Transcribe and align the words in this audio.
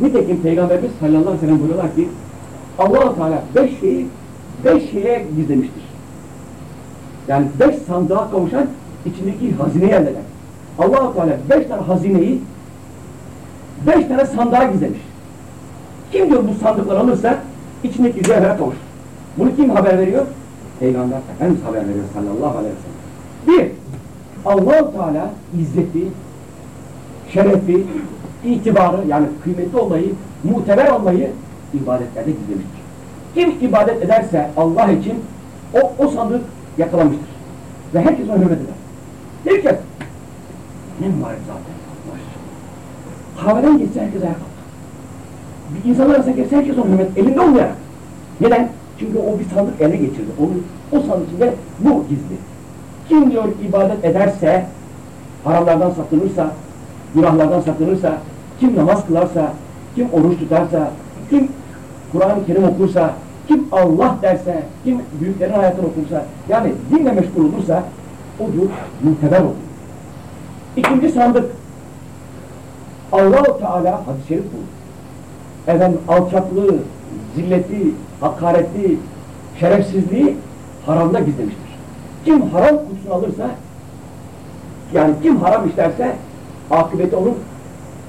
Nitekim 0.00 0.42
Peygamberimiz 0.42 0.90
sallallahu 1.00 1.18
aleyhi 1.18 1.36
ve 1.36 1.40
sellem 1.40 1.58
buyuruyorlar 1.58 1.94
ki 1.94 2.08
allah 2.78 3.14
Teala 3.14 3.42
beş 3.54 3.80
şeyi 3.80 4.06
beş 4.64 4.90
şeye 4.90 5.26
gizlemiştir. 5.36 5.82
Yani 7.28 7.46
beş 7.60 7.76
sandığa 7.76 8.30
kavuşan 8.30 8.66
içindeki 9.06 9.54
hazineyi 9.54 9.90
elde 9.90 10.10
eder. 10.10 10.22
allah 10.78 11.14
Teala 11.14 11.36
beş 11.50 11.66
tane 11.66 11.82
hazineyi 11.82 12.40
beş 13.86 14.06
tane 14.06 14.26
sandığa 14.26 14.64
gizlemiş. 14.64 15.00
Kim 16.12 16.30
diyor 16.30 16.42
bu 16.48 16.64
sandıkları 16.64 16.98
alırsa 16.98 17.38
içindeki 17.84 18.22
cevhere 18.22 18.56
kavuşur. 18.56 18.78
Bunu 19.38 19.56
kim 19.56 19.70
haber 19.70 19.98
veriyor? 19.98 20.26
Peygamber 20.80 21.18
Efendimiz 21.34 21.64
haber 21.64 21.88
veriyor 21.88 22.04
sallallahu 22.14 22.58
aleyhi 22.58 22.74
ve 22.74 22.78
sellem. 22.80 23.58
Bir, 23.58 23.70
allah 24.44 24.92
Teala 24.92 25.30
izzeti, 25.60 26.08
şerefi, 27.32 27.84
itibarı 28.44 29.08
yani 29.08 29.26
kıymetli 29.44 29.78
olmayı, 29.78 30.12
muteber 30.44 30.88
olmayı 30.88 31.30
ibadetlerde 31.74 32.30
gizlemiştir. 32.30 32.84
Kim 33.34 33.68
ibadet 33.68 34.02
ederse 34.02 34.50
Allah 34.56 34.92
için 34.92 35.14
o, 35.74 35.92
o 36.04 36.08
sandık 36.08 36.40
yakalamıştır. 36.78 37.28
Ve 37.94 38.00
herkes 38.00 38.28
ona 38.28 38.36
hürmet 38.36 38.58
eder. 38.58 38.74
Herkes. 39.44 39.76
Ne 41.00 41.06
mübarek 41.08 41.38
zaten. 41.46 41.74
Kahveden 43.44 43.78
geçse 43.78 44.00
herkes 44.00 44.22
ayağa 44.22 44.32
kalkar. 44.32 44.54
Bir 45.74 45.90
insan 45.90 46.10
arasında 46.10 46.30
geçse 46.30 46.56
herkes 46.56 46.78
ona 46.78 46.86
hürmet 46.86 47.18
elinde 47.18 47.40
olmayarak. 47.40 47.76
Neden? 48.40 48.68
Çünkü 48.98 49.18
o 49.18 49.38
bir 49.38 49.54
sandık 49.54 49.80
ele 49.80 49.96
geçirdi. 49.96 50.30
Onu, 50.40 50.50
o 50.98 51.06
sandık 51.06 51.28
içinde 51.28 51.54
bu 51.80 52.04
gizli. 52.08 52.36
Kim 53.08 53.30
diyor 53.30 53.44
ibadet 53.68 54.04
ederse, 54.04 54.66
haramlardan 55.44 55.90
sakınırsa, 55.90 56.50
günahlardan 57.14 57.60
sakınırsa, 57.60 58.18
kim 58.60 58.76
namaz 58.76 59.06
kılarsa, 59.06 59.52
kim 59.94 60.08
oruç 60.12 60.38
tutarsa, 60.38 60.90
kim 61.30 61.48
Kur'an-ı 62.12 62.46
Kerim 62.46 62.64
okursa, 62.64 63.14
kim 63.48 63.66
Allah 63.72 64.16
derse, 64.22 64.62
kim 64.84 65.02
büyüklerin 65.20 65.52
hayatını 65.52 65.86
okursa, 65.86 66.24
yani 66.48 66.72
dinle 66.90 67.12
meşgul 67.12 67.44
olursa, 67.44 67.82
o 68.40 68.52
diyor 68.52 68.66
muteber 69.02 69.40
olur. 69.40 69.54
İkinci 70.76 71.08
sandık, 71.08 71.50
Allah-u 73.12 73.58
Teala 73.58 74.06
hadis-i 74.06 74.28
şerif 74.28 74.44
bu. 74.44 75.70
Efendim 75.70 76.00
alçaklığı, 76.08 76.76
zilleti, 77.36 77.90
hakareti, 78.20 78.98
şerefsizliği 79.60 80.36
haramda 80.86 81.18
gizlemiştir. 81.18 81.78
Kim 82.24 82.42
haram 82.42 82.76
kutusunu 82.76 83.14
alırsa, 83.14 83.50
yani 84.92 85.14
kim 85.22 85.36
haram 85.36 85.68
işlerse, 85.68 86.16
akıbeti 86.70 87.16
onun 87.16 87.34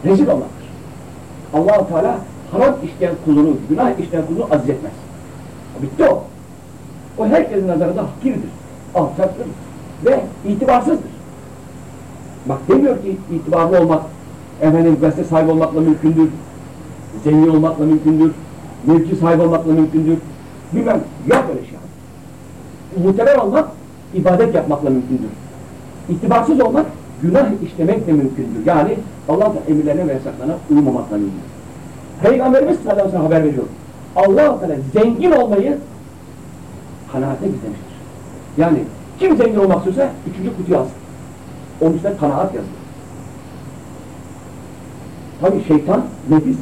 rezil 0.06 0.28
olmaktır. 0.28 0.66
allah 1.54 1.88
Teala 1.88 2.20
haram 2.52 2.76
işleyen 2.84 3.16
kulunu, 3.26 3.54
günah 3.70 4.00
işleyen 4.00 4.26
kulunu 4.26 4.48
aziz 4.52 4.70
etmez. 4.70 4.92
Bitti 5.82 6.04
o. 6.04 6.24
O 7.18 7.28
herkesin 7.28 7.68
nazarında 7.68 8.04
hakirdir, 8.04 8.50
alçaktır 8.96 9.48
ve 10.06 10.24
itibarsızdır. 10.48 11.16
Bak 12.46 12.58
demiyor 12.68 13.02
ki 13.02 13.18
itibarlı 13.32 13.80
olmak, 13.80 14.02
efendim 14.62 14.98
gazete 15.02 15.24
sahibi 15.24 15.52
olmakla 15.52 15.82
mümkündür, 15.82 16.30
zengin 17.24 17.48
olmakla 17.48 17.86
mümkündür, 17.86 18.32
mevki 18.86 19.16
sahibi 19.16 19.42
olmakla 19.42 19.72
mümkündür. 19.72 20.18
Bilmem, 20.74 21.02
yok 21.28 21.44
öyle 21.50 21.66
şey. 21.66 21.78
Muteber 23.06 23.38
olmak, 23.38 23.68
ibadet 24.14 24.56
yapmakla 24.56 24.90
mümkündür. 24.90 25.30
İtibarsız 26.10 26.60
olmak, 26.60 26.86
günah 27.22 27.46
işlemekle 27.66 28.12
mümkündür. 28.12 28.66
Yani 28.66 28.98
Allah'ın 29.30 29.58
emirlerine 29.68 30.08
ve 30.08 30.14
yasaklarına 30.14 30.58
uymamakla 30.70 31.18
mümkündür. 31.18 31.56
Peygamberimiz 32.24 32.78
sallallahu 32.78 33.08
aleyhi 33.08 33.18
haber 33.18 33.44
veriyor. 33.44 33.64
allah 34.16 34.60
Teala 34.60 34.76
zengin 34.94 35.32
olmayı 35.32 35.78
kanaate 37.12 37.46
gizlemiştir. 37.46 37.96
Yani 38.58 38.78
kim 39.20 39.38
zengin 39.38 39.60
olmak 39.60 39.78
istiyorsa 39.78 40.12
üçüncü 40.32 40.58
kutuyu 40.58 40.78
alsın. 40.78 40.94
Onun 41.82 41.94
üstüne 41.94 42.18
kanaat 42.18 42.56
yazılır. 42.56 42.76
Tabi 45.42 45.64
şeytan, 45.64 46.02
nefis 46.30 46.58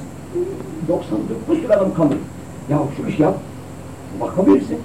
99 0.88 1.58
sürü 1.58 1.74
adam 1.74 1.94
kanır. 1.94 2.18
Ya 2.70 2.80
şu 2.98 3.08
iş 3.08 3.20
yap, 3.20 3.38
bakabilirsin. 4.22 4.78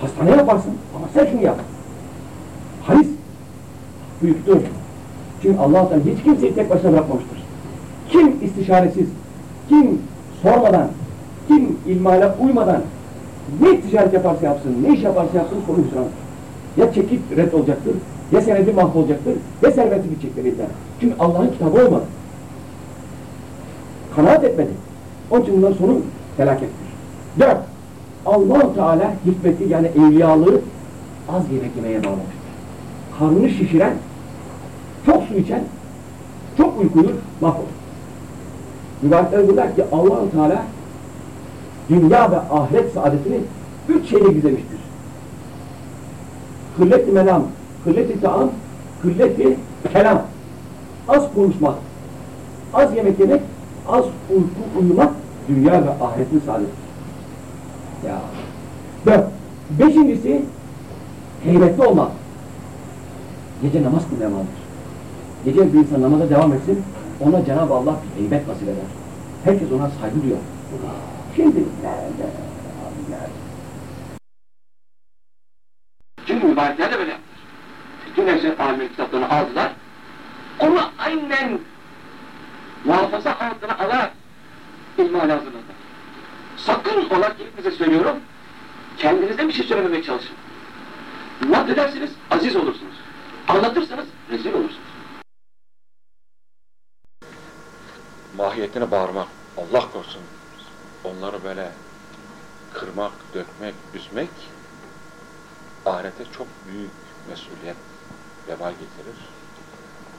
Hastane 0.00 0.30
yaparsın 0.30 0.72
ama 0.96 1.06
sen 1.14 1.26
şunu 1.26 1.42
yap. 1.42 1.58
Haris 2.82 3.08
büyüktür. 4.24 4.58
Çünkü 5.42 5.58
allah 5.58 5.88
Teala 5.88 6.02
hiç 6.04 6.24
kimseyi 6.24 6.54
tek 6.54 6.70
başına 6.70 6.92
bırakmamıştır. 6.92 7.38
Kim 8.10 8.44
istişaresiz, 8.44 9.08
kim 9.68 9.98
sormadan, 10.42 10.88
kim 11.48 11.78
ilmale 11.86 12.32
uymadan 12.40 12.80
ne 13.60 13.80
ticaret 13.80 14.12
yaparsa 14.12 14.46
yapsın, 14.46 14.76
ne 14.82 14.94
iş 14.94 15.02
yaparsa 15.02 15.38
yapsın 15.38 15.56
sonu 15.66 15.78
hüsrandır. 15.86 16.12
Ya 16.76 16.92
çekip 16.92 17.20
red 17.36 17.52
olacaktır, 17.52 17.94
ya 18.32 18.40
senedi 18.40 18.72
mahvolacaktır, 18.72 19.34
ya 19.62 19.70
serveti 19.70 20.10
bitecektir 20.10 20.44
elinden. 20.44 20.66
Çünkü 21.00 21.14
Allah'ın 21.18 21.48
kitabı 21.48 21.86
olmadı. 21.86 22.04
Kanaat 24.16 24.44
etmedi. 24.44 24.70
Onun 25.30 25.42
için 25.42 25.56
bunların 25.56 25.76
sonu 25.76 26.00
felakettir. 26.36 26.88
Dört, 27.40 27.58
allah 28.26 28.74
Teala 28.74 29.12
hikmeti 29.26 29.64
yani 29.68 29.86
evliyalığı 29.86 30.60
az 31.28 31.42
yemek 31.52 31.76
yemeye 31.76 32.04
bağlamıştır. 32.04 32.34
Karnını 33.18 33.50
şişiren, 33.50 33.94
çok 35.06 35.22
su 35.22 35.34
içen, 35.34 35.64
çok 36.56 36.80
uykuyu 36.80 37.10
mahvolur. 37.40 37.68
Mübarekler 39.02 39.44
diyorlar 39.44 39.76
ki 39.76 39.84
allah 39.92 40.30
Teala 40.30 40.62
dünya 41.88 42.30
ve 42.30 42.36
ahiret 42.36 42.92
saadetini 42.92 43.40
üç 43.88 44.10
şeyle 44.10 44.32
gizlemiştir. 44.32 44.78
Kıllet-i 46.76 47.12
melam, 47.12 47.42
kıllet-i 47.84 48.20
taam, 48.20 48.50
kıllet-i 49.02 49.56
kelam. 49.92 50.22
Az 51.08 51.34
konuşmak, 51.34 51.74
az 52.74 52.96
yemek 52.96 53.20
yemek, 53.20 53.42
az 53.88 54.04
uyku 54.30 54.80
uyumak 54.80 55.12
dünya 55.48 55.72
ve 55.72 55.90
ahiretin 56.04 56.42
saadetidir. 56.46 56.84
Ya. 58.06 58.20
Dört. 59.06 59.26
Beşincisi 59.78 60.42
heybetli 61.44 61.86
olmak. 61.86 62.10
Gece 63.62 63.82
namaz 63.82 64.02
kılmamalıdır. 64.10 64.63
Gece 65.44 65.72
bir 65.72 65.78
insan 65.78 66.02
namaza 66.02 66.30
devam 66.30 66.52
etsin, 66.52 66.84
ona 67.20 67.44
Cenab-ı 67.44 67.74
Allah 67.74 67.96
bir 68.02 68.22
heybet 68.22 68.48
nasip 68.48 68.62
eder. 68.62 68.84
Herkes 69.44 69.72
ona 69.72 69.90
saygı 69.90 70.22
duyuyor. 70.22 70.38
Şimdi 71.36 71.64
nerede? 71.82 72.30
Çünkü 76.26 76.46
mübarekler 76.46 76.92
de 76.92 76.98
böyle 76.98 77.10
yaptılar. 77.10 77.38
Bütün 78.10 78.26
hepsi 78.26 78.62
alimler 78.62 78.88
kitaplarını 78.88 79.30
aldılar. 79.30 79.72
Onu 80.60 80.80
aynen 80.98 81.58
muhafaza 82.84 83.30
altına 83.30 83.78
alarak 83.78 84.12
ilmihal 84.98 85.30
hazırladılar. 85.30 85.76
Sakın 86.56 87.16
ola 87.16 87.28
ki 87.28 87.44
hepinize 87.44 87.70
söylüyorum, 87.70 88.16
kendinize 88.98 89.48
bir 89.48 89.52
şey 89.52 89.66
söylememeye 89.66 90.02
çalışın. 90.02 90.36
Edersiniz, 91.72 92.10
aziz 92.30 92.56
olursunuz. 92.56 92.94
Anlatırsanız 93.48 94.06
rezil 94.30 94.52
olursunuz. 94.52 94.83
Mahiyetine 98.54 98.90
bağırmak, 98.90 99.28
Allah 99.56 99.90
korusun, 99.92 100.22
onları 101.04 101.44
böyle 101.44 101.72
kırmak, 102.74 103.12
dökmek, 103.34 103.74
üzmek 103.94 104.30
ahirete 105.86 106.24
çok 106.24 106.46
büyük 106.68 106.90
mesuliyet, 107.28 107.76
vebal 108.48 108.70
getirir. 108.70 109.18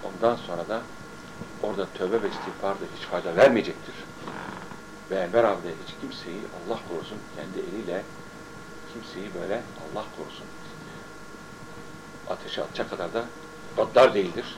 Ondan 0.03 0.35
sonra 0.35 0.69
da 0.69 0.81
orada 1.63 1.85
tövbe 1.85 2.23
ve 2.23 2.29
istiğfar 2.29 2.75
da 2.75 2.85
hiç 2.97 3.05
fayda 3.05 3.35
vermeyecektir. 3.35 3.95
Ve 5.11 5.15
Enver 5.15 5.43
abi 5.43 5.63
de 5.63 5.73
hiç 5.85 5.95
kimseyi 6.01 6.39
Allah 6.57 6.79
korusun 6.89 7.17
kendi 7.35 7.59
eliyle 7.69 8.03
kimseyi 8.93 9.29
böyle 9.41 9.61
Allah 9.83 10.05
korusun 10.17 10.47
ateşe 12.29 12.63
atacak 12.63 12.89
kadar 12.89 13.13
da 13.13 13.25
gaddar 13.77 14.13
değildir. 14.13 14.55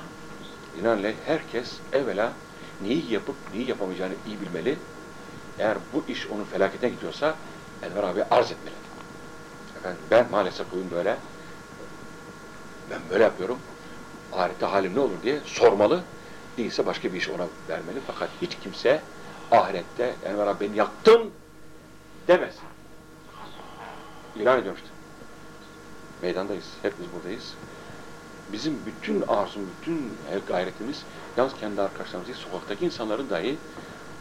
Binaenaleyh 0.77 1.15
herkes 1.25 1.79
evvela 1.93 2.33
neyi 2.81 3.13
yapıp 3.13 3.35
neyi 3.53 3.69
yapamayacağını 3.69 4.13
iyi 4.27 4.41
bilmeli. 4.41 4.77
Eğer 5.59 5.77
bu 5.93 6.03
iş 6.07 6.27
onun 6.27 6.43
felaketine 6.43 6.89
gidiyorsa 6.89 7.35
Enver 7.83 8.03
abi 8.03 8.23
arz 8.23 8.51
etmeli. 8.51 8.75
Efendim 9.79 10.01
ben 10.11 10.25
maalesef 10.31 10.71
bugün 10.71 10.91
böyle 10.91 11.17
ben 12.91 12.99
böyle 13.09 13.23
yapıyorum. 13.23 13.59
Ahirette 14.33 14.65
halim 14.65 14.95
ne 14.95 14.99
olur 14.99 15.21
diye 15.23 15.39
sormalı. 15.45 16.03
Değilse 16.57 16.85
başka 16.85 17.13
bir 17.13 17.17
iş 17.17 17.29
ona 17.29 17.47
vermeli. 17.69 17.99
Fakat 18.07 18.29
hiç 18.41 18.57
kimse 18.63 19.01
ahirette 19.51 20.15
Enver 20.25 20.47
abi 20.47 20.65
beni 20.65 20.77
yaktın 20.77 21.31
demez. 22.27 22.55
İlan 24.35 24.59
ediyorum 24.59 24.79
işte. 24.83 24.97
Meydandayız. 26.21 26.65
Hepimiz 26.81 27.13
buradayız 27.13 27.53
bizim 28.51 28.79
bütün 28.85 29.21
arzum, 29.21 29.61
bütün 29.81 30.13
gayretimiz 30.47 31.03
yalnız 31.37 31.53
kendi 31.59 31.81
arkadaşlarımız 31.81 32.27
değil, 32.27 32.39
sokaktaki 32.39 32.85
insanların 32.85 33.29
dahi 33.29 33.57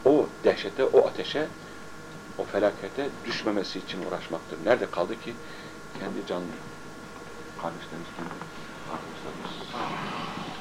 o 0.05 0.27
dehşete, 0.45 0.85
o 0.85 1.07
ateşe, 1.07 1.49
o 2.39 2.45
felakete 2.45 3.09
düşmemesi 3.27 3.79
için 3.79 4.07
uğraşmaktır. 4.07 4.59
Nerede 4.65 4.91
kaldı 4.91 5.21
ki 5.21 5.35
kendi 6.01 6.27
canlı 6.29 6.45
kardeşlerimiz, 7.63 8.09
kendi 8.17 8.31
arkadaşlarımız. 8.93 10.56